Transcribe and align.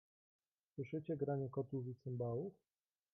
"Słyszycie 0.75 1.17
granie 1.17 1.49
kotłów 1.49 1.87
i 1.87 1.95
cymbałów?" 1.95 2.53